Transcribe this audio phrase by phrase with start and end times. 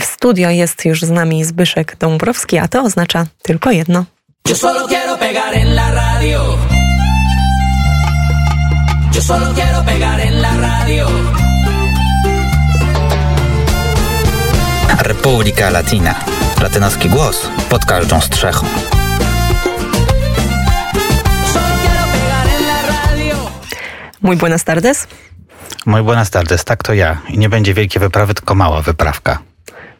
[0.00, 4.04] W studio jest już z nami Zbyszek Dąbrowski, a to oznacza tylko jedno.
[4.48, 6.58] Yo solo quiero pegar en la radio.
[9.14, 11.06] Yo solo quiero pegar en la radio.
[15.02, 16.14] Republika Latina.
[16.62, 18.66] Latynoski głos pod każdą strzechą.
[24.22, 25.06] Muy buenas tardes.
[25.86, 27.20] Muy buenas tardes, tak to ja.
[27.28, 29.51] I nie będzie wielkiej wyprawy, tylko mała wyprawka.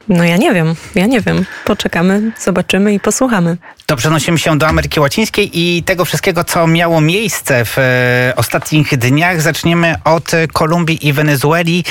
[0.09, 1.45] No ja nie wiem, ja nie wiem.
[1.65, 3.57] Poczekamy, zobaczymy i posłuchamy.
[3.87, 8.99] To przenosimy się do Ameryki Łacińskiej i tego wszystkiego, co miało miejsce w e, ostatnich
[8.99, 9.41] dniach.
[9.41, 11.85] Zaczniemy od Kolumbii i Wenezueli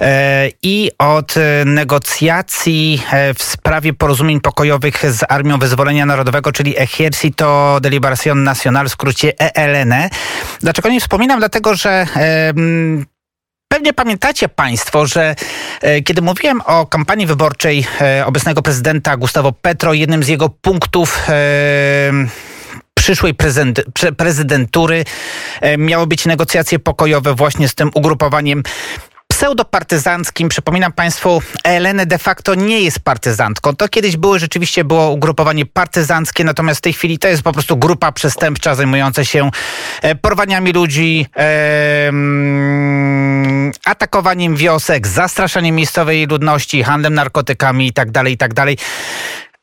[0.00, 1.34] e, i od
[1.64, 8.88] negocjacji e, w sprawie porozumień pokojowych z Armią Wyzwolenia Narodowego, czyli Ejército de Liberación Nacional,
[8.88, 9.94] w skrócie ELN.
[10.60, 11.38] Dlaczego nie wspominam?
[11.38, 12.06] Dlatego, że
[13.68, 15.34] Pewnie pamiętacie Państwo, że
[15.80, 21.18] e, kiedy mówiłem o kampanii wyborczej e, obecnego prezydenta Gustavo Petro, jednym z jego punktów
[21.28, 21.32] e,
[22.94, 23.34] przyszłej
[24.16, 25.04] prezydentury
[25.78, 28.62] miały być negocjacje pokojowe właśnie z tym ugrupowaniem
[29.38, 30.48] pseudopartyzanckim.
[30.48, 33.76] Przypominam Państwu, ELN de facto nie jest partyzantką.
[33.76, 37.76] To kiedyś było rzeczywiście było ugrupowanie partyzanckie, natomiast w tej chwili to jest po prostu
[37.76, 39.50] grupa przestępcza zajmująca się
[40.02, 42.12] e, porwaniami ludzi, e,
[43.84, 48.54] atakowaniem wiosek, zastraszaniem miejscowej ludności, handlem narkotykami itd., tak itd.
[48.54, 48.66] Tak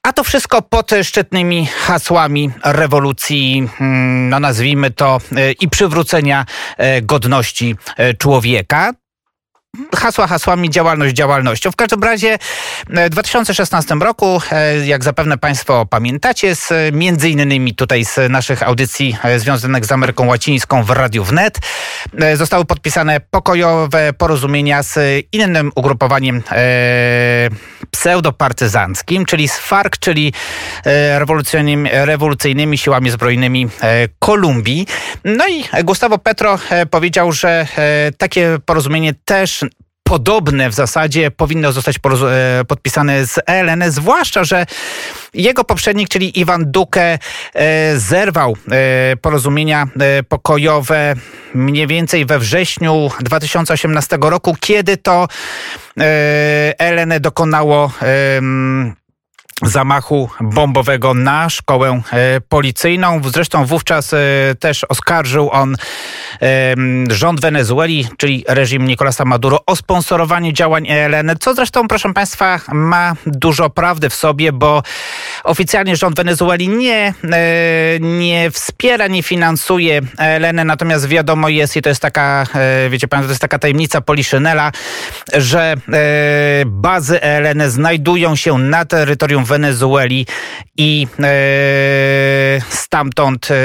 [0.04, 6.46] A to wszystko pod szczytnymi hasłami rewolucji, mm, no nazwijmy to, e, i przywrócenia
[7.02, 7.76] godności
[8.18, 8.94] człowieka
[9.96, 11.72] hasła hasłami, działalność działalnością.
[11.72, 12.38] W każdym razie
[12.90, 19.18] w 2016 roku, e, jak zapewne Państwo pamiętacie, z, między innymi tutaj z naszych audycji
[19.24, 21.60] e, związanych z Ameryką Łacińską w Radiu Wnet,
[22.20, 27.50] e, zostały podpisane pokojowe porozumienia z innym ugrupowaniem e,
[27.92, 30.34] pseudopartyzanckim, czyli z FARC, czyli
[31.18, 33.68] rewolucyjnymi, rewolucyjnymi siłami zbrojnymi
[34.20, 34.88] Kolumbii.
[35.24, 36.60] No i Gustavo Petro
[36.92, 37.68] powiedział, że
[38.18, 39.65] takie porozumienie też
[40.10, 44.66] podobne w zasadzie powinno zostać e, podpisane z ELN, zwłaszcza, że
[45.34, 47.20] jego poprzednik, czyli Iwan Duque,
[47.54, 49.88] e, zerwał e, porozumienia
[50.30, 51.14] pokojowe
[51.54, 55.28] mniej więcej we wrześniu 2018 roku, kiedy to
[56.78, 57.92] ELN dokonało
[59.64, 63.22] zamachu bombowego na szkołę e, policyjną.
[63.34, 64.18] Zresztą wówczas e,
[64.60, 65.76] też oskarżył on
[67.10, 73.16] rząd Wenezueli, czyli reżim Nicolasa Maduro o sponsorowanie działań ELN, co zresztą, proszę Państwa, ma
[73.26, 74.84] dużo prawdy w sobie, bo
[75.44, 81.90] oficjalnie rząd Wenezueli nie, e, nie wspiera, nie finansuje ELN, natomiast wiadomo jest, i to
[81.90, 82.48] jest taka,
[82.90, 84.72] wiecie Państwo, to jest taka tajemnica Poliszynela,
[85.34, 85.76] że
[86.66, 90.26] bazy ELN znajdują się na terytorium Wenezueli
[90.78, 91.26] i e,
[92.70, 93.56] stamtąd e,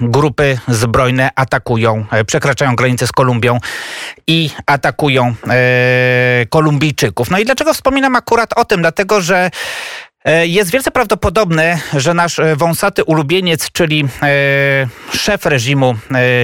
[0.00, 3.58] grupy zbrojne atakują, e, przekraczają granicę z Kolumbią
[4.26, 5.34] i atakują
[6.48, 7.30] Kolumbijczyków.
[7.30, 8.80] No i dlaczego wspominam akurat o tym?
[8.80, 9.50] Dlatego, że
[10.05, 14.28] E, jest wielce prawdopodobne, że nasz e, wąsaty ulubieniec, czyli e,
[15.16, 15.94] szef reżimu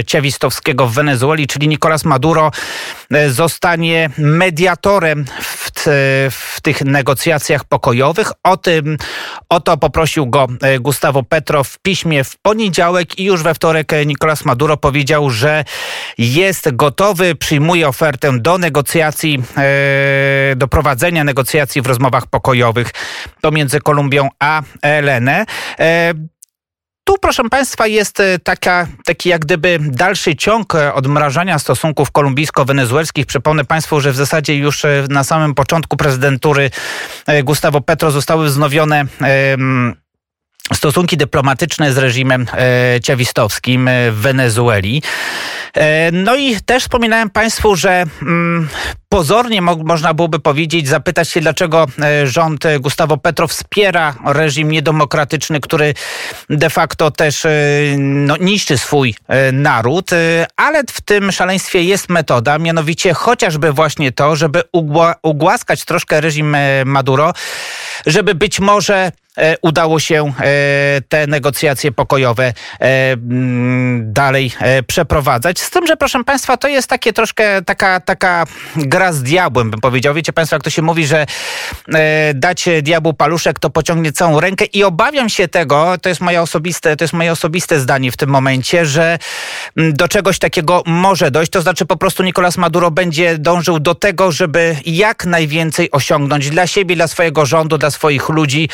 [0.07, 2.51] ciawistowskiego w Wenezueli, czyli Nicolás Maduro,
[3.27, 5.71] zostanie mediatorem w,
[6.31, 8.31] w, tych negocjacjach pokojowych.
[8.43, 8.97] O tym,
[9.49, 10.47] o to poprosił go
[10.79, 15.65] Gustavo Petro w piśmie w poniedziałek i już we wtorek Nicolás Maduro powiedział, że
[16.17, 19.43] jest gotowy, przyjmuje ofertę do negocjacji,
[20.55, 22.91] do prowadzenia negocjacji w rozmowach pokojowych
[23.41, 25.29] pomiędzy między Kolumbią a ELN.
[25.29, 26.13] E,
[27.03, 33.25] tu, proszę Państwa, jest e, taka, taki jak gdyby dalszy ciąg e, odmrażania stosunków kolumbijsko-wenezuelskich.
[33.25, 36.71] Przypomnę Państwu, że w zasadzie już na samym początku prezydentury
[37.43, 39.05] Gustavo Petro zostały wznowione
[40.73, 45.01] stosunki dyplomatyczne z reżimem e, ciawistowskim w Wenezueli.
[45.73, 48.69] E, no i też wspominałem Państwu, że mm,
[49.09, 55.59] pozornie mo można byłoby powiedzieć, zapytać się, dlaczego e, rząd Gustavo Petro wspiera reżim niedemokratyczny,
[55.59, 55.93] który
[56.49, 57.49] de facto też e,
[57.97, 59.15] no, niszczy swój
[59.53, 60.11] naród,
[60.55, 64.63] ale w tym szaleństwie jest metoda, mianowicie chociażby właśnie to, żeby
[65.21, 67.33] ugłaskać troszkę reżim Maduro,
[68.05, 69.11] żeby być może e,
[69.61, 70.33] udało się
[71.09, 74.51] te negocjacje pokojowe mm, dalej
[74.87, 75.59] przeprowadzać.
[75.59, 78.45] Z tym, że proszę Państwa, to jest takie troszkę taka, taka
[78.75, 80.13] gra z diabłem, bym powiedział.
[80.13, 81.25] Wiecie Państwo, jak to się mówi, że
[82.35, 86.97] dać diabłu paluszek, to pociągnie całą rękę i obawiam się tego, to jest moje osobiste,
[86.97, 89.19] to jest moje osobiste zdanie w tym momencie, że
[89.77, 91.51] mm, do czegoś takiego może dojść.
[91.51, 96.67] To znaczy po prostu Nicolas Maduro będzie dążył do tego, żeby jak najwięcej osiągnąć dla
[96.67, 98.69] siebie, dla swojego rządu, dla swoich ludzi,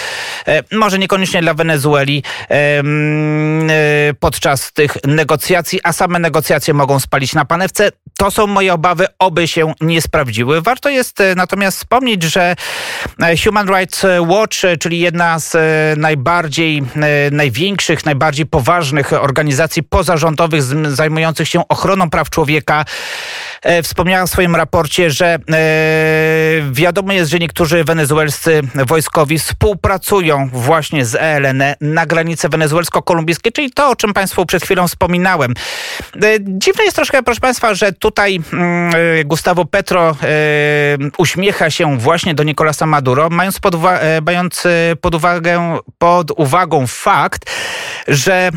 [0.45, 2.83] e, może niekoniecznie dla Wenezueli e,
[4.19, 7.91] podczas tych negocjacji, a same negocjacje mogą spalić na panewce.
[8.19, 10.61] To są moje obawy, oby się nie sprawdziły.
[10.61, 12.55] Warto jest e, natomiast wspomnieć, że
[13.43, 15.57] Human Rights Watch, czyli jedna z
[15.99, 16.83] najbardziej,
[17.31, 22.85] największych, najbardziej poważnych organizacji pozarządowych zajmujących się ochroną praw człowieka,
[23.83, 25.39] wspomniała w swoim raporcie, że
[26.71, 33.89] wiadomo jest, że niektórzy wenezuelscy wojskowi współpracują właśnie z ELN na granicy wenezuelsko-kolumbijskiej, czyli to,
[33.89, 35.53] o czym Państwu przed chwilą wspominałem.
[36.15, 40.15] E, dziwne jest troszkę, proszę Państwa, że tutaj mm, e, Gustavo Petro e,
[41.17, 43.75] uśmiecha się właśnie do Nicolasa Maduro, mając pod,
[44.25, 44.63] mając
[45.01, 47.51] pod uwagę pod uwagą fakt,
[48.07, 48.49] że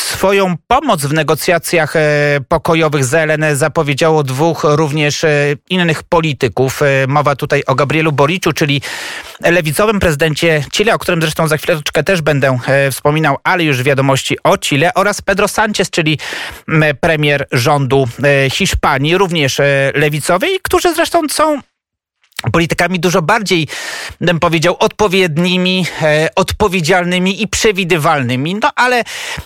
[0.00, 2.00] Swoją pomoc w negocjacjach e,
[2.48, 6.82] pokojowych z ELN zapowiedziało dwóch również e, innych polityków.
[6.82, 8.80] E, mowa tutaj o Gabrielu Boriciu, czyli
[9.40, 12.58] lewicowym prezydencie Chile, o którym zresztą za chwileczkę też będę
[12.90, 16.18] wspominał, ale już wiadomości o Chile oraz Pedro Sanchez, czyli
[17.00, 18.08] premier rządu
[18.50, 19.60] Hiszpanii, również
[19.94, 21.60] lewicowy, którzy zresztą są
[22.52, 23.68] politykami dużo bardziej,
[24.20, 28.54] bym powiedział, odpowiednimi, e, odpowiedzialnymi i przewidywalnymi.
[28.54, 29.02] No ale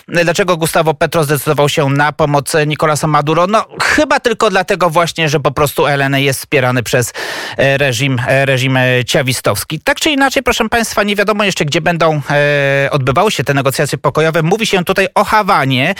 [0.07, 3.47] dlaczego Gustavo Petro zdecydował się na pomoc Nicolasa Maduro?
[3.47, 7.13] No chyba tylko dlatego właśnie, że po prostu LN jest wspierany przez
[7.57, 9.79] e, reżim, e, reżim ciawistowski.
[9.79, 13.97] Tak czy inaczej, proszę Państwa, nie wiadomo jeszcze, gdzie będą e, odbywały się te negocjacje
[13.97, 14.43] pokojowe.
[14.43, 15.95] Mówi się tutaj o Hawanie.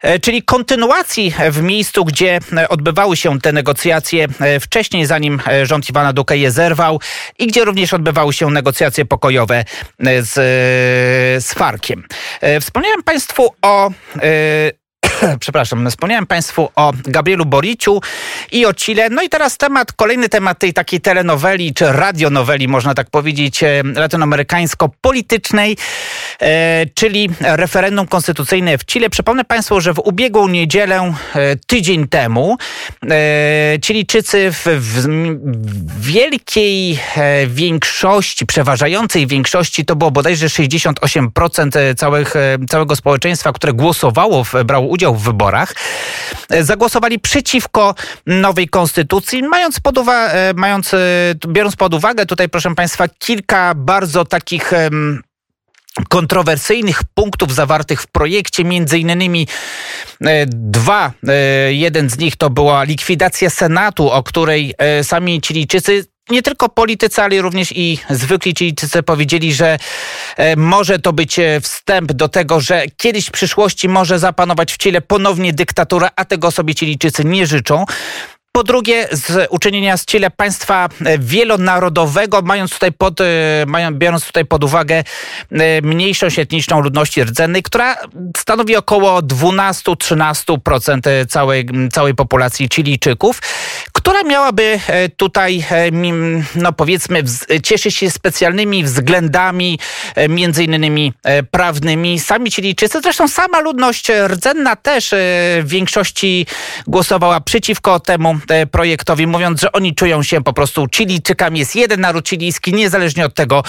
[0.00, 5.90] E, czyli kontynuacji w miejscu, gdzie e, odbywały się te negocjacje e, wcześniej, zanim rząd
[5.90, 7.00] Iwana Duque je zerwał
[7.38, 9.64] i gdzie również odbywały się negocjacje pokojowe
[10.20, 10.32] z,
[11.44, 12.04] z Farkiem.
[12.60, 13.90] Wspomniałem Państwu o
[15.40, 18.00] przepraszam, wspomniałem Państwu o Gabrielu Boriciu
[18.52, 19.10] i o Chile.
[19.10, 23.82] No i teraz temat, kolejny temat tej takiej telenoweli, czy radionoweli, można tak powiedzieć, e,
[23.96, 25.76] latynoamerykańsko-politycznej,
[26.40, 29.10] e, czyli referendum konstytucyjne w Chile.
[29.10, 32.56] Przypomnę Państwu, że w ubiegłą niedzielę, e, tydzień temu,
[33.84, 35.08] Chilijczycy w, w,
[36.00, 36.98] wielkiej
[37.46, 42.34] większości, przeważającej większości, to było bodajże 68% całych,
[42.70, 45.74] całego społeczeństwa, które głosowało, brało udział udział w wyborach,
[46.50, 47.94] e, zagłosowali przeciwko
[48.26, 50.98] nowej konstytucji, mając pod uwagę, mając, e,
[51.48, 54.72] biorąc pod uwagę tutaj, proszę Państwa, kilka bardzo takich
[56.08, 59.46] kontrowersyjnych punktów zawartych w projekcie, między innymi
[60.24, 61.12] e, dwa.
[61.68, 67.42] Jeden z nich to była likwidacja Senatu, o której sami Chilijczycy nie tylko politycy, ale
[67.42, 69.78] również i zwykli Chilijczycy powiedzieli, że
[70.36, 74.78] e, może to być e, wstęp do tego, że kiedyś w przyszłości może zapanować w
[74.78, 77.84] Chile ponownie dyktatura, a tego sobie Chilijczycy nie życzą.
[78.52, 83.18] Po drugie, z uczynienia z Chile państwa e, wielonarodowego, mając tutaj pod,
[83.66, 85.04] mając, biorąc tutaj pod uwagę
[85.82, 87.96] mniejszość etniczną ludności rdzennej, która
[88.36, 93.40] stanowi około 12-13% całej, całej populacji Chilijczyków
[94.10, 95.90] która miałaby e, tutaj, e,
[96.54, 97.22] no powiedzmy,
[97.62, 99.78] cieszyć się specjalnymi względami,
[100.14, 101.12] e, między innymi
[101.50, 102.20] prawnymi.
[102.20, 105.14] Sami Chilijczycy, zresztą sama ludność rdzenna też
[105.62, 106.46] w większości
[106.86, 108.38] głosowała przeciwko temu
[108.70, 111.58] projektowi, mówiąc, że oni czują się po prostu Chilijczykami.
[111.58, 113.62] Jest jeden naród chilijski, niezależnie od tego,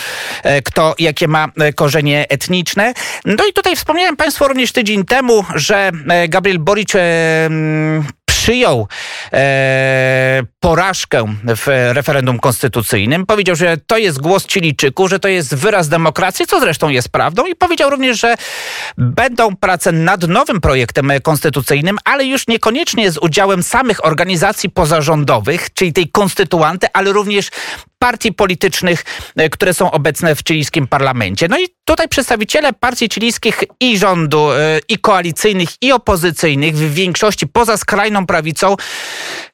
[0.63, 2.93] kto jakie ma korzenie etniczne.
[3.25, 5.91] No i tutaj wspomniałem Państwu również tydzień temu, że
[6.29, 6.93] Gabriel Boric
[8.41, 8.87] przyjął
[9.33, 13.25] e, porażkę w referendum konstytucyjnym.
[13.25, 17.45] Powiedział, że to jest głos Chilijczyków, że to jest wyraz demokracji, co zresztą jest prawdą.
[17.45, 18.35] I powiedział również, że
[18.97, 25.93] będą prace nad nowym projektem konstytucyjnym, ale już niekoniecznie z udziałem samych organizacji pozarządowych, czyli
[25.93, 27.49] tej konstytuanty, ale również
[28.01, 29.05] partii politycznych,
[29.35, 31.47] e, które są obecne w chilijskim parlamencie.
[31.47, 37.47] No i tutaj przedstawiciele partii chilijskich i rządu, e, i koalicyjnych, i opozycyjnych, w większości
[37.47, 38.75] poza skrajną prawicą,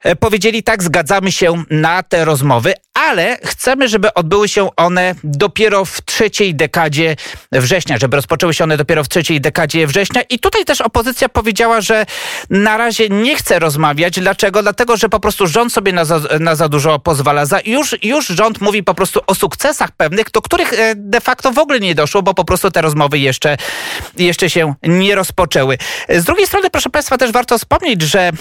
[0.04, 5.86] e, powiedzieli tak, zgadzamy się na te rozmowy, ale chcemy, żeby odbyły się one dopiero
[5.86, 7.16] w trzeciej dekadzie
[7.52, 10.22] września, żeby rozpoczęły się one dopiero w trzeciej dekadzie września.
[10.30, 12.06] I tutaj też opozycja powiedziała, że
[12.50, 14.20] na razie nie chce rozmawiać.
[14.20, 14.62] Dlaczego?
[14.62, 17.46] Dlatego, że po prostu rząd sobie na za, na za dużo pozwala.
[17.46, 21.58] Za, już, już rząd mówi po prostu o sukcesach pewnych, do których de facto w
[21.60, 23.58] ogóle nie doszło, bo po prostu te rozmowy jeszcze,
[24.18, 25.78] jeszcze się nie rozpoczęły.
[26.10, 28.32] Z drugiej strony, proszę Państwa, też warto wspomnieć, że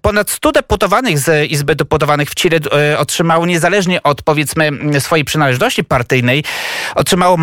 [0.00, 2.58] ponad 100 deputowanych z Izby Deputowanych w Chile
[2.98, 6.44] otrzymało niezależnie od powiedzmy swojej przynależności partyjnej,
[6.94, 7.36] otrzymało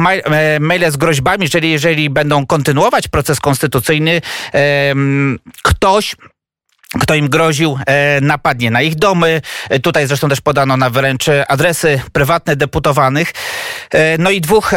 [0.59, 4.21] maile z groźbami, że jeżeli będą kontynuować proces konstytucyjny,
[5.63, 6.15] ktoś
[6.99, 9.41] kto im groził, e, napadnie na ich domy.
[9.69, 13.33] E, tutaj zresztą też podano na wręcz adresy prywatne deputowanych.
[13.91, 14.71] E, no i dwóch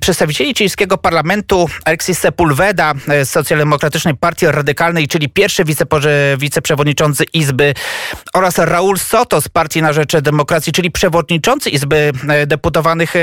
[0.00, 2.94] przedstawicieli chilijskiego parlamentu, Alexis Sepulveda
[3.24, 5.64] z Socjaldemokratycznej Partii Radykalnej, czyli pierwszy
[6.38, 7.74] wiceprzewodniczący Izby
[8.34, 12.12] oraz Raul Soto z Partii na Rzecz Demokracji, czyli przewodniczący Izby
[12.46, 13.14] Deputowanych,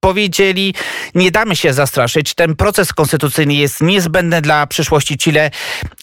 [0.00, 0.74] powiedzieli,
[1.14, 2.34] nie damy się zastraszyć.
[2.34, 5.50] Ten proces konstytucyjny jest niezbędny dla przyszłości Chile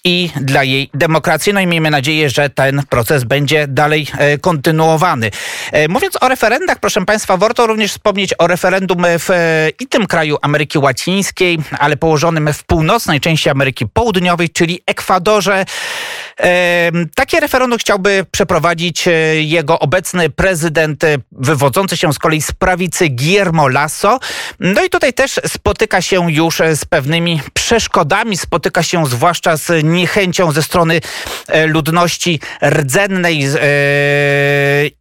[0.04, 5.32] i dla jej demokracji No i miejmy nadzieję, że ten proces będzie dalej e, kontynuowany.
[5.72, 10.08] E, mówiąc o referendach, proszę Państwa, warto również wspomnieć o referendum w e, i tym
[10.08, 15.66] kraju Ameryki Łacińskiej, ale położonym w północnej części Ameryki Południowej, czyli Ekwadorze.
[17.16, 24.20] Takie referendum chciałby przeprowadzić jego obecny prezydent, wywodzący się z kolei z prawicy Guillermo Lasso.
[24.60, 30.52] No i tutaj też spotyka się już z pewnymi przeszkodami, spotyka się zwłaszcza z niechęcią
[30.52, 31.02] ze strony
[31.68, 33.50] ludności rdzennej e,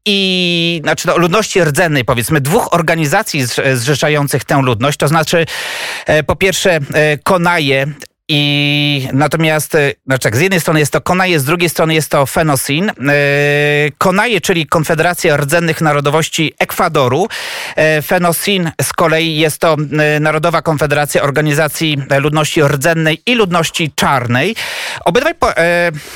[0.04, 3.44] i znaczy no, ludności rdzennej, powiedzmy, dwóch organizacji
[3.74, 5.46] zrzeszających tę ludność, to znaczy
[6.06, 6.78] e, po pierwsze
[7.22, 7.86] Konaje,
[8.30, 12.26] i natomiast, e, znaczy z jednej strony jest to Konaje, z drugiej strony jest to
[12.26, 12.90] Fenosin.
[12.90, 12.92] E,
[13.98, 17.28] Konaje, czyli Konfederacja Rdzennych Narodowości Ekwadoru.
[17.76, 19.76] E, Fenosin z kolei jest to
[20.20, 24.56] Narodowa Konfederacja Organizacji Ludności Rdzennej i Ludności Czarnej.
[25.04, 25.52] Obydwaj po,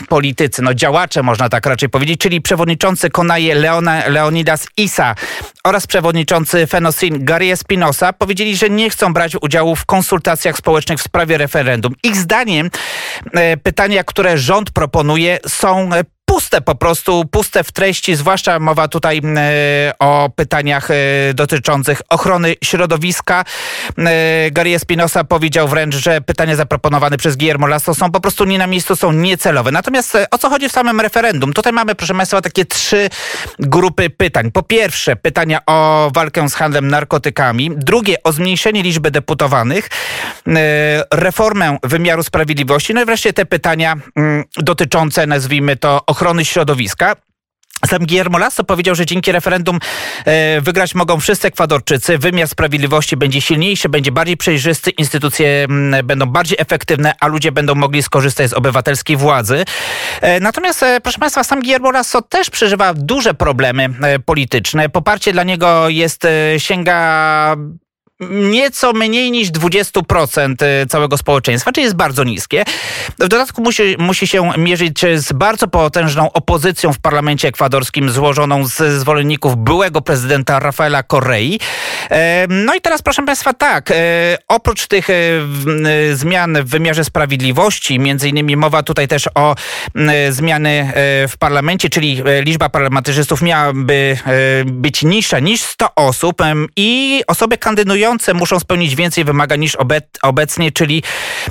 [0.09, 5.15] politycy, no działacze można tak raczej powiedzieć, czyli przewodniczący Konaje Leona, Leonidas Isa
[5.65, 11.03] oraz przewodniczący Fenosin Gary Espinosa powiedzieli, że nie chcą brać udziału w konsultacjach społecznych w
[11.03, 11.95] sprawie referendum.
[12.05, 12.71] Ich zdaniem
[13.35, 18.89] e, pytania, które rząd proponuje są e, puste po prostu, puste w treści, zwłaszcza mowa
[18.89, 20.95] tutaj e, o pytaniach e,
[21.35, 23.45] dotyczących ochrony środowiska.
[23.99, 28.59] E, Gary Espinosa powiedział wręcz, że pytania zaproponowane przez Guillermo Lasso są po prostu nie
[28.59, 29.73] na miejscu, są niecelowe.
[29.73, 31.53] Natomiast o co chodzi w samym referendum?
[31.53, 33.11] Tutaj mamy, proszę Państwa, takie trzy
[33.59, 34.51] grupy pytań.
[34.51, 37.71] Po pierwsze, pytania o walkę z handlem narkotykami.
[37.77, 39.89] Drugie, o zmniejszenie liczby deputowanych.
[41.15, 42.95] Reformę wymiaru sprawiedliwości.
[42.95, 47.17] No i wreszcie te pytania mm, dotyczące, nazwijmy to, ochrony ochrony środowiska.
[47.87, 49.79] Sam Guillermo Lasso powiedział, że dzięki referendum
[50.25, 52.19] e, wygrać mogą wszyscy Ekwadorczycy.
[52.19, 57.75] Wymiar sprawiedliwości będzie silniejszy, będzie bardziej przejrzysty, instytucje mm, będą bardziej efektywne, a ludzie będą
[57.75, 59.65] mogli skorzystać z obywatelskiej władzy.
[60.21, 63.89] E, natomiast, e, proszę Państwa, sam Guillermo Lasso też przeżywa duże problemy
[64.25, 64.89] polityczne.
[64.89, 66.27] Poparcie dla niego jest,
[66.59, 67.57] sięga
[68.31, 72.65] nieco mniej niż 20% y, całego społeczeństwa, czyli jest bardzo niskie.
[73.09, 79.01] W dodatku musi, musi się mierzyć z bardzo potężną opozycją w parlamencie ekwadorskim złożoną z
[79.01, 81.61] zwolenników byłego prezydenta Rafaela Correi.
[82.49, 83.95] No i teraz proszę Państwa, tak, e,
[84.49, 85.15] oprócz tych e,
[86.15, 89.55] zmian w wymiarze sprawiedliwości, między innymi mowa tutaj też o
[90.31, 94.19] zmiany e, w parlamencie, czyli liczba parlamentarzystów miałaby
[94.65, 96.43] być niższa niż 100 osób
[96.77, 99.77] i osoby kandydujące muszą spełnić więcej wymagań niż
[100.23, 101.03] obecnie, czyli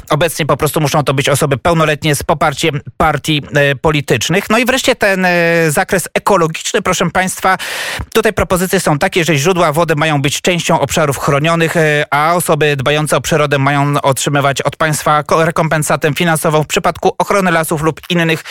[0.10, 4.50] obecnie po prostu muszą to być osoby pełnoletnie z poparciem partii e, politycznych.
[4.50, 5.32] No i wreszcie ten e,
[5.72, 7.58] zakres ekologiczny, proszę Państwa.
[8.14, 12.76] Tutaj propozycje są takie, że źródła wody mają być częścią obszarów chronionych, e, a osoby
[12.76, 18.44] dbające o przyrodę mają otrzymywać od państwa rekompensatę finansową w przypadku ochrony lasów lub innych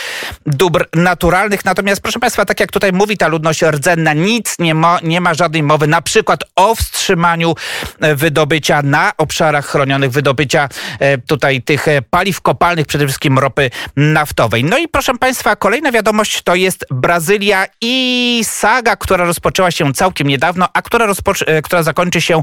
[0.47, 1.65] dóbr naturalnych.
[1.65, 5.35] Natomiast proszę Państwa, tak jak tutaj mówi ta ludność rdzenna, nic nie ma, nie ma
[5.35, 7.55] żadnej mowy na przykład o wstrzymaniu
[8.01, 14.65] wydobycia na obszarach chronionych, wydobycia e, tutaj tych e, paliw kopalnych, przede wszystkim ropy naftowej.
[14.65, 20.29] No i proszę Państwa, kolejna wiadomość to jest Brazylia i saga, która rozpoczęła się całkiem
[20.29, 21.07] niedawno, a która,
[21.47, 22.43] e, która zakończy się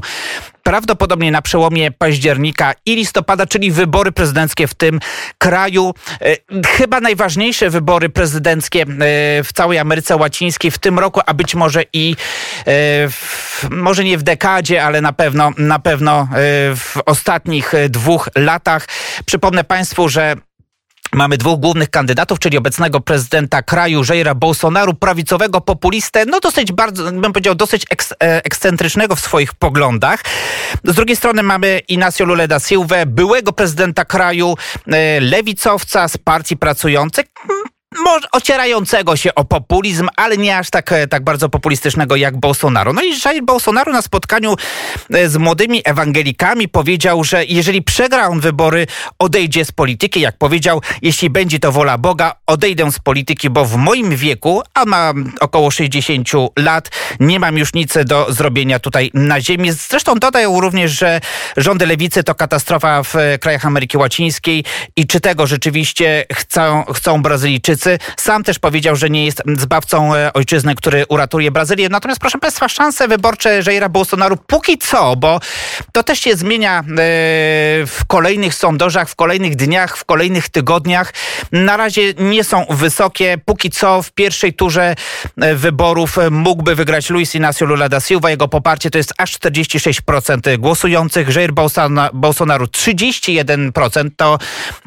[0.62, 5.00] prawdopodobnie na przełomie października i listopada, czyli wybory prezydenckie w tym
[5.38, 5.94] kraju.
[6.66, 8.84] Chyba najważniejsze wybory prezydenckie
[9.44, 12.16] w całej Ameryce Łacińskiej w tym roku, a być może i
[13.10, 16.26] w, może nie w dekadzie, ale na pewno na pewno y,
[16.76, 18.88] w ostatnich y, dwóch latach.
[19.26, 20.36] Przypomnę Państwu, że
[21.12, 27.12] Mamy dwóch głównych kandydatów, czyli obecnego prezydenta kraju Jaira Bolsonaru, prawicowego populistę, no dosyć bardzo,
[27.12, 30.24] bym powiedział, dosyć eks, e, ekscentrycznego w swoich poglądach.
[30.84, 34.54] Z drugiej strony mamy Inacio Lula da Silva, byłego prezydenta kraju,
[34.86, 37.26] e, lewicowca z partii pracujących,
[37.96, 42.92] może ocierającego się o populizm, ale nie aż tak, e, tak bardzo populistycznego jak Bolsonaro.
[42.92, 44.56] No i Jair Bolsonaro na spotkaniu
[45.10, 48.86] e, z młodymi ewangelikami powiedział, że jeżeli przegra on wybory,
[49.18, 50.20] odejdzie z polityki.
[50.20, 54.84] Jak powiedział, jeśli będzie to wola Boga, odejdę z polityki, bo w moim wieku, a
[54.84, 56.90] mam około 60 lat,
[57.20, 59.72] nie mam już nic do zrobienia tutaj na ziemi.
[59.72, 61.20] Zresztą dodają również, że
[61.56, 64.64] rządy lewicy to katastrofa w e, krajach Ameryki Łacińskiej
[64.96, 67.77] i czy tego rzeczywiście chcą, chcą Brazylijczycy
[68.16, 71.88] sam też powiedział, że nie jest zbawcą e, ojczyzny, który uratuje Brazylię.
[71.88, 75.40] Natomiast proszę Państwa, szanse wyborcze Jaira Bolsonaro póki co, bo
[75.92, 76.84] to też się zmienia e,
[77.86, 81.14] w kolejnych sondażach, w kolejnych dniach, w kolejnych tygodniach.
[81.52, 83.38] Na razie nie są wysokie.
[83.44, 84.94] Póki co w pierwszej turze
[85.40, 88.30] e, wyborów mógłby wygrać Luis Inácio Lula da Silva.
[88.30, 91.36] Jego poparcie to jest aż 46% głosujących.
[91.36, 91.52] Jair
[92.12, 94.10] Bolsonaro 31%.
[94.16, 94.38] To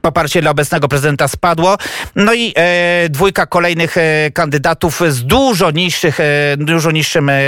[0.01, 1.77] poparcie dla obecnego prezydenta spadło.
[2.15, 6.23] No i e, dwójka kolejnych e, kandydatów z dużo niższych, e,
[6.57, 7.41] dużo niższym e,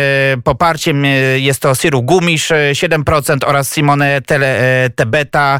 [0.43, 1.05] poparciem.
[1.35, 5.59] Jest to Siru Gumisz 7% oraz Simone Tele, Tebeta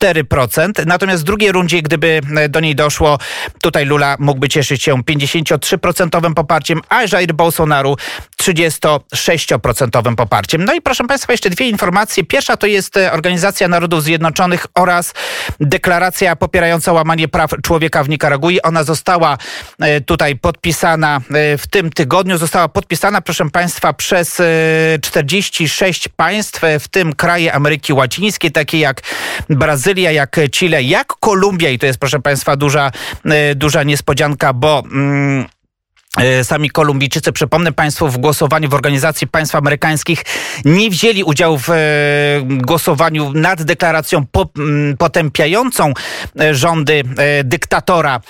[0.00, 0.86] 4%.
[0.86, 3.18] Natomiast w drugiej rundzie, gdyby do niej doszło,
[3.62, 7.96] tutaj Lula mógłby cieszyć się 53% poparciem, a Jair Bolsonaro
[8.42, 10.64] 36% poparciem.
[10.64, 12.24] No i proszę Państwa, jeszcze dwie informacje.
[12.24, 15.14] Pierwsza to jest Organizacja Narodów Zjednoczonych oraz
[15.60, 18.62] deklaracja popierająca łamanie praw człowieka w Nikaragui.
[18.62, 19.38] Ona została została
[19.80, 22.38] e, tutaj podpisana e, w tym tygodniu.
[22.38, 24.42] Została podpisana, proszę Państwa, przez
[25.02, 29.00] 46 e, państw, w tym kraje Ameryki Łacińskiej, takie jak
[29.48, 32.90] Brazylia, jak Chile, jak Kolumbia i to jest, proszę Państwa, duża,
[33.56, 34.82] duża niespodzianka, bo...
[34.92, 35.59] Mm,
[36.42, 40.24] sami Kolumbijczycy, przypomnę Państwu, w głosowaniu w Organizacji Państw Amerykańskich
[40.64, 41.76] nie wzięli udziału w e,
[42.46, 44.24] głosowaniu nad deklaracją
[44.98, 45.92] potępiającą
[46.40, 47.02] e, rządy
[47.44, 48.20] dyktatora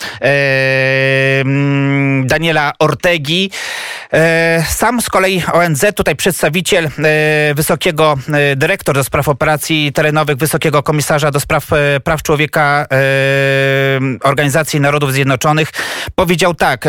[2.24, 3.50] Daniela Ortegi.
[4.68, 6.90] Sam z kolei ONZ, tutaj przedstawiciel
[7.54, 8.18] wysokiego
[8.56, 11.66] dyrektor do spraw operacji terenowych, wysokiego komisarza do spraw
[12.04, 12.86] praw człowieka
[14.22, 15.72] Organizacji Narodów Zjednoczonych
[16.14, 16.84] powiedział tak,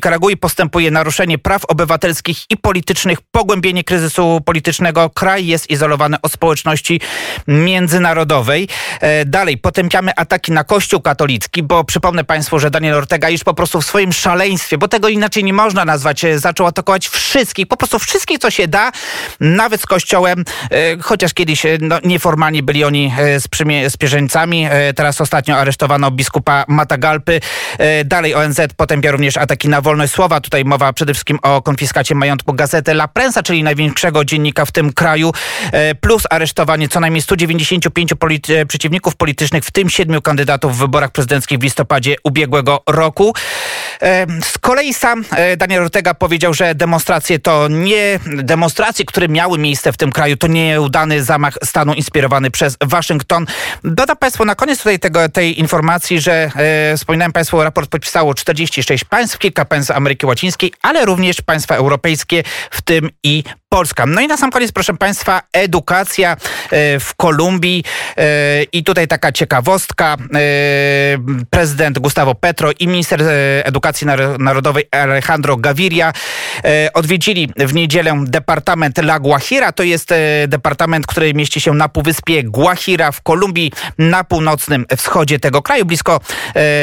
[0.00, 5.10] Nikaragui postępuje naruszenie praw obywatelskich i politycznych, pogłębienie kryzysu politycznego.
[5.10, 7.00] Kraj jest izolowany od społeczności
[7.48, 8.68] międzynarodowej.
[9.00, 13.54] E, dalej, potępiamy ataki na Kościół katolicki, bo przypomnę Państwu, że Daniel Ortega już po
[13.54, 17.76] prostu w swoim szaleństwie, bo tego inaczej nie można nazwać, e, zaczął atakować wszystkich, po
[17.76, 18.92] prostu wszystkich, co się da,
[19.40, 24.68] nawet z Kościołem, e, chociaż kiedyś no, nieformalnie byli oni sprzymierzeńcami.
[24.96, 27.40] Teraz ostatnio aresztowano biskupa Matagalpy.
[28.04, 30.40] Dalej ONZ potępia również ataki na wolność słowa.
[30.40, 34.92] Tutaj mowa przede wszystkim o konfiskacie majątku gazety La Prensa, czyli największego dziennika w tym
[34.92, 35.32] kraju,
[35.72, 40.78] e, plus aresztowanie co najmniej 195 polity e, przeciwników politycznych, w tym siedmiu kandydatów w
[40.78, 43.34] wyborach prezydenckich w listopadzie ubiegłego roku.
[44.02, 45.24] E, z kolei sam
[45.56, 50.46] Daniel Ortega powiedział, że demonstracje to nie demonstracje, które miały miejsce w tym kraju, to
[50.46, 53.46] nieudany zamach stanu inspirowany przez Waszyngton.
[53.84, 59.04] Dodam Państwu na koniec tutaj tego, tej informacji, że e, wspominałem Państwu, raport podpisało 46
[59.04, 64.06] państw, kilka państw z Ameryki Łacińskiej, ale również państwa europejskie, w tym i Polska.
[64.06, 66.36] No i na sam koniec, proszę Państwa, edukacja
[66.70, 67.84] e, w Kolumbii
[68.16, 70.16] e, i tutaj taka ciekawostka.
[70.34, 70.38] E,
[71.50, 73.22] prezydent Gustavo Petro i minister
[73.64, 74.06] edukacji
[74.38, 76.12] narodowej Alejandro Gaviria
[76.94, 79.72] odwiedzili w niedzielę departament La Guajira.
[79.72, 80.14] To jest
[80.48, 86.20] departament, który mieści się na półwyspie Guajira w Kolumbii, na północnym wschodzie tego kraju, blisko,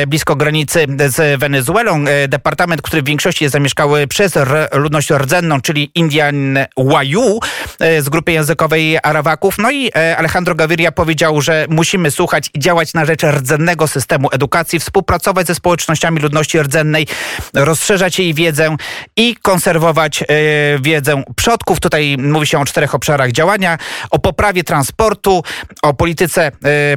[0.08, 2.06] blisko granicy z Wenezuelą.
[2.28, 4.34] Departament, który w większości jest zamieszkały przez
[4.74, 7.40] ludność rdzenną, czyli Indian Waju
[7.80, 9.58] e, z grupy językowej Arawaków.
[9.58, 14.30] No i e, Alejandro Gaviria powiedział, że musimy słuchać i działać na rzecz rdzennego systemu
[14.32, 17.08] edukacji, współpracować ze społecznościami ludności rdzennej,
[17.54, 18.76] rozszerzać jej wiedzę
[19.16, 20.26] i konserwować e,
[20.82, 21.80] wiedzę przodków.
[21.80, 23.78] Tutaj mówi się o czterech obszarach działania,
[24.12, 25.44] o poprawie transportu,
[25.82, 26.52] o polityce,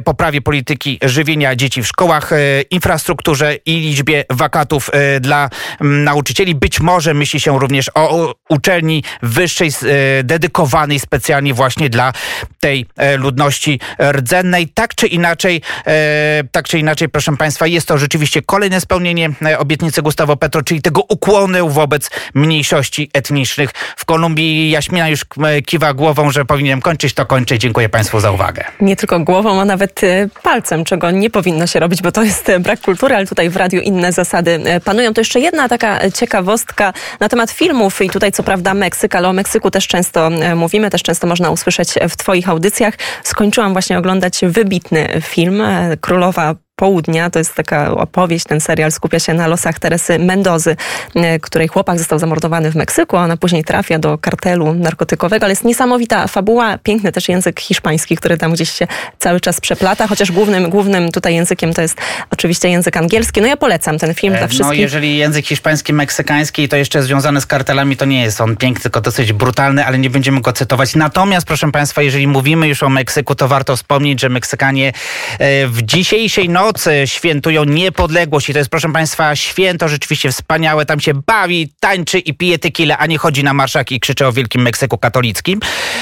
[0.05, 2.31] poprawie polityki żywienia dzieci w szkołach,
[2.69, 4.89] infrastrukturze i liczbie wakatów
[5.21, 6.55] dla nauczycieli.
[6.55, 12.13] Być może myśli się również o uczelni wyższej E, dedykowanej specjalnie właśnie dla
[12.59, 13.79] tej e, ludności
[14.11, 14.67] rdzennej.
[14.67, 20.01] Tak czy inaczej, e, tak czy inaczej, proszę Państwa, jest to rzeczywiście kolejne spełnienie obietnicy
[20.01, 24.71] Gustavo Petro, czyli tego ukłonu wobec mniejszości etnicznych w Kolumbii.
[24.71, 25.25] Jaśmina już
[25.65, 27.59] kiwa głową, że powinienem kończyć, to kończę.
[27.59, 28.63] Dziękuję Państwu za uwagę.
[28.81, 30.01] Nie tylko głową, a nawet
[30.43, 33.81] palcem, czego nie powinno się robić, bo to jest brak kultury, ale tutaj w radiu
[33.81, 35.13] inne zasady panują.
[35.13, 39.33] To jeszcze jedna taka ciekawostka na temat filmów i tutaj co prawda Meksyk, ale o
[39.33, 42.93] Meksyku też często e, mówimy, też często można usłyszeć w Twoich audycjach.
[43.23, 47.29] Skończyłam właśnie oglądać wybitny film e, Królowa Południa.
[47.29, 50.75] To jest taka opowieść, ten serial skupia się na losach Teresy Mendozy,
[51.15, 55.51] e, której chłopak został zamordowany w Meksyku, a ona później trafia do kartelu narkotykowego, ale
[55.51, 58.87] jest niesamowita fabuła, piękny też język hiszpański, który tam gdzieś się
[59.19, 61.97] cały czas przeplata, chociaż głównym, głównym tutaj językiem to jest
[62.31, 63.41] oczywiście język angielski.
[63.41, 64.67] No ja polecam ten film dla wszystkich.
[64.67, 68.81] No jeżeli język hiszpański, meksykański to jeszcze związany z kartelami, to nie jest on piękny,
[68.81, 70.95] tylko dosyć brutalny, ale nie będziemy go cytować.
[70.95, 74.93] Natomiast proszę Państwa, jeżeli mówimy już o Meksyku, to warto wspomnieć, że Meksykanie
[75.39, 76.70] e, w dzisiejszej nocy
[77.05, 80.85] świętują niepodległość i to jest proszę Państwa święto rzeczywiście wspaniałe.
[80.85, 84.31] Tam się bawi, tańczy i pije tequila, a nie chodzi na marszach i krzyczy o
[84.31, 85.59] wielkim Meksyku katolickim.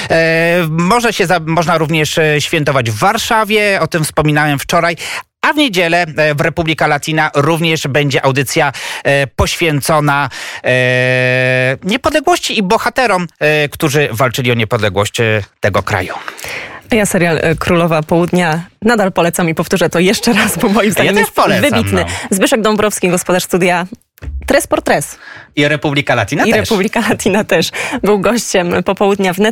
[0.09, 4.95] E, może się za, można również e, świętować w Warszawie, o tym wspominałem wczoraj,
[5.41, 8.71] a w niedzielę e, w Republika Latina również będzie audycja
[9.03, 10.29] e, poświęcona
[11.83, 13.27] niepodległości i bohaterom,
[13.71, 15.17] którzy walczyli o niepodległość
[15.59, 16.13] tego kraju.
[16.91, 21.13] Ja serial e, Królowa Południa nadal polecam i powtórzę to jeszcze raz, bo moim zdaniem
[21.13, 22.01] też jest polecam, wybitny.
[22.01, 22.07] no.
[22.35, 23.87] Zbyszek Dąbrowski, gospodarz studia
[24.45, 25.17] Tres por Tres
[25.55, 26.59] I Republika Latina i też.
[26.59, 27.71] Republika Latina też
[28.03, 29.47] był gościem popołudnia w net.